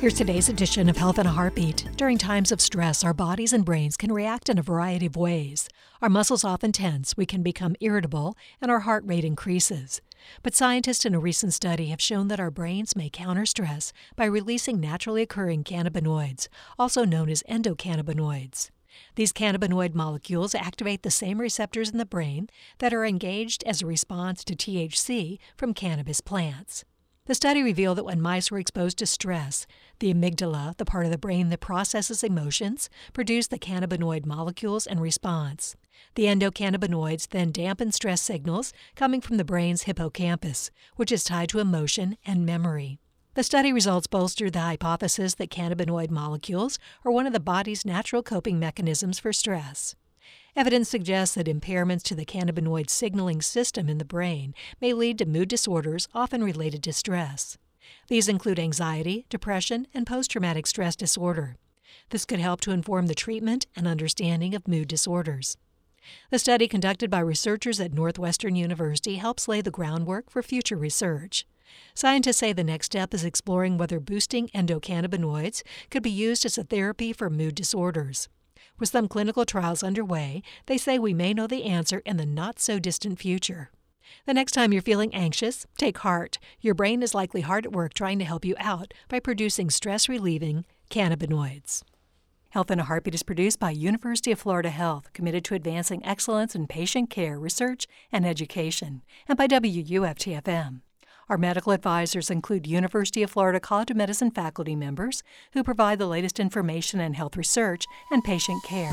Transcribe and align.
Here's 0.00 0.14
today's 0.14 0.48
edition 0.48 0.88
of 0.88 0.96
Health 0.96 1.18
in 1.18 1.26
a 1.26 1.30
Heartbeat. 1.30 1.90
During 1.94 2.16
times 2.16 2.50
of 2.52 2.62
stress, 2.62 3.04
our 3.04 3.12
bodies 3.12 3.52
and 3.52 3.66
brains 3.66 3.98
can 3.98 4.10
react 4.10 4.48
in 4.48 4.56
a 4.56 4.62
variety 4.62 5.04
of 5.04 5.14
ways. 5.14 5.68
Our 6.00 6.08
muscles 6.08 6.42
often 6.42 6.72
tense, 6.72 7.18
we 7.18 7.26
can 7.26 7.42
become 7.42 7.76
irritable, 7.80 8.34
and 8.62 8.70
our 8.70 8.80
heart 8.80 9.04
rate 9.04 9.26
increases. 9.26 10.00
But 10.42 10.54
scientists 10.54 11.04
in 11.04 11.14
a 11.14 11.20
recent 11.20 11.52
study 11.52 11.88
have 11.88 12.00
shown 12.00 12.28
that 12.28 12.40
our 12.40 12.50
brains 12.50 12.96
may 12.96 13.10
counter 13.10 13.44
stress 13.44 13.92
by 14.16 14.24
releasing 14.24 14.80
naturally 14.80 15.20
occurring 15.20 15.64
cannabinoids, 15.64 16.48
also 16.78 17.04
known 17.04 17.28
as 17.28 17.42
endocannabinoids. 17.42 18.70
These 19.16 19.34
cannabinoid 19.34 19.94
molecules 19.94 20.54
activate 20.54 21.02
the 21.02 21.10
same 21.10 21.42
receptors 21.42 21.90
in 21.90 21.98
the 21.98 22.06
brain 22.06 22.48
that 22.78 22.94
are 22.94 23.04
engaged 23.04 23.62
as 23.64 23.82
a 23.82 23.86
response 23.86 24.44
to 24.44 24.56
THC 24.56 25.38
from 25.58 25.74
cannabis 25.74 26.22
plants. 26.22 26.86
The 27.30 27.36
study 27.36 27.62
revealed 27.62 27.96
that 27.98 28.04
when 28.04 28.20
mice 28.20 28.50
were 28.50 28.58
exposed 28.58 28.98
to 28.98 29.06
stress, 29.06 29.64
the 30.00 30.12
amygdala, 30.12 30.76
the 30.78 30.84
part 30.84 31.04
of 31.04 31.12
the 31.12 31.16
brain 31.16 31.48
that 31.50 31.60
processes 31.60 32.24
emotions, 32.24 32.90
produced 33.12 33.52
the 33.52 33.58
cannabinoid 33.60 34.26
molecules 34.26 34.84
in 34.84 34.98
response. 34.98 35.76
The 36.16 36.24
endocannabinoids 36.24 37.28
then 37.28 37.52
dampen 37.52 37.92
stress 37.92 38.20
signals 38.20 38.72
coming 38.96 39.20
from 39.20 39.36
the 39.36 39.44
brain's 39.44 39.84
hippocampus, 39.84 40.72
which 40.96 41.12
is 41.12 41.22
tied 41.22 41.50
to 41.50 41.60
emotion 41.60 42.16
and 42.26 42.44
memory. 42.44 42.98
The 43.34 43.44
study 43.44 43.72
results 43.72 44.08
bolstered 44.08 44.54
the 44.54 44.58
hypothesis 44.58 45.36
that 45.36 45.52
cannabinoid 45.52 46.10
molecules 46.10 46.80
are 47.04 47.12
one 47.12 47.28
of 47.28 47.32
the 47.32 47.38
body's 47.38 47.84
natural 47.84 48.24
coping 48.24 48.58
mechanisms 48.58 49.20
for 49.20 49.32
stress. 49.32 49.94
Evidence 50.56 50.88
suggests 50.88 51.34
that 51.34 51.46
impairments 51.46 52.02
to 52.02 52.14
the 52.14 52.24
cannabinoid 52.24 52.90
signaling 52.90 53.40
system 53.40 53.88
in 53.88 53.98
the 53.98 54.04
brain 54.04 54.54
may 54.80 54.92
lead 54.92 55.18
to 55.18 55.26
mood 55.26 55.48
disorders 55.48 56.08
often 56.12 56.42
related 56.42 56.82
to 56.82 56.92
stress. 56.92 57.56
These 58.08 58.28
include 58.28 58.58
anxiety, 58.58 59.26
depression, 59.28 59.86
and 59.94 60.06
post 60.06 60.30
traumatic 60.30 60.66
stress 60.66 60.96
disorder. 60.96 61.56
This 62.10 62.24
could 62.24 62.40
help 62.40 62.60
to 62.62 62.72
inform 62.72 63.06
the 63.06 63.14
treatment 63.14 63.66
and 63.76 63.86
understanding 63.86 64.54
of 64.54 64.68
mood 64.68 64.88
disorders. 64.88 65.56
The 66.30 66.38
study 66.38 66.66
conducted 66.66 67.10
by 67.10 67.20
researchers 67.20 67.78
at 67.80 67.92
Northwestern 67.92 68.56
University 68.56 69.16
helps 69.16 69.48
lay 69.48 69.60
the 69.60 69.70
groundwork 69.70 70.30
for 70.30 70.42
future 70.42 70.76
research. 70.76 71.46
Scientists 71.94 72.38
say 72.38 72.52
the 72.52 72.64
next 72.64 72.86
step 72.86 73.14
is 73.14 73.24
exploring 73.24 73.78
whether 73.78 74.00
boosting 74.00 74.48
endocannabinoids 74.48 75.62
could 75.90 76.02
be 76.02 76.10
used 76.10 76.44
as 76.44 76.58
a 76.58 76.64
therapy 76.64 77.12
for 77.12 77.30
mood 77.30 77.54
disorders. 77.54 78.28
With 78.78 78.88
some 78.88 79.08
clinical 79.08 79.44
trials 79.44 79.82
underway, 79.82 80.42
they 80.66 80.78
say 80.78 80.98
we 80.98 81.14
may 81.14 81.34
know 81.34 81.46
the 81.46 81.64
answer 81.64 82.02
in 82.04 82.16
the 82.16 82.26
not 82.26 82.58
so 82.58 82.78
distant 82.78 83.18
future. 83.18 83.70
The 84.26 84.34
next 84.34 84.52
time 84.52 84.72
you're 84.72 84.82
feeling 84.82 85.14
anxious, 85.14 85.66
take 85.76 85.98
heart. 85.98 86.38
Your 86.60 86.74
brain 86.74 87.02
is 87.02 87.14
likely 87.14 87.42
hard 87.42 87.66
at 87.66 87.72
work 87.72 87.94
trying 87.94 88.18
to 88.18 88.24
help 88.24 88.44
you 88.44 88.54
out 88.58 88.92
by 89.08 89.20
producing 89.20 89.70
stress 89.70 90.08
relieving 90.08 90.64
cannabinoids. 90.90 91.82
Health 92.50 92.70
in 92.72 92.80
a 92.80 92.84
Heartbeat 92.84 93.14
is 93.14 93.22
produced 93.22 93.60
by 93.60 93.70
University 93.70 94.32
of 94.32 94.40
Florida 94.40 94.70
Health, 94.70 95.12
committed 95.12 95.44
to 95.44 95.54
advancing 95.54 96.04
excellence 96.04 96.56
in 96.56 96.66
patient 96.66 97.08
care, 97.08 97.38
research, 97.38 97.86
and 98.10 98.26
education, 98.26 99.02
and 99.28 99.38
by 99.38 99.46
WUFTFM. 99.46 100.80
Our 101.30 101.38
medical 101.38 101.70
advisors 101.70 102.28
include 102.28 102.66
University 102.66 103.22
of 103.22 103.30
Florida 103.30 103.60
College 103.60 103.92
of 103.92 103.96
Medicine 103.96 104.32
faculty 104.32 104.74
members 104.74 105.22
who 105.52 105.62
provide 105.62 106.00
the 106.00 106.08
latest 106.08 106.40
information 106.40 106.98
in 106.98 107.14
health 107.14 107.36
research 107.36 107.86
and 108.10 108.24
patient 108.24 108.64
care. 108.64 108.92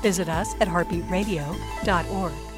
Visit 0.00 0.30
us 0.30 0.54
at 0.62 0.68
heartbeatradio.org. 0.68 2.53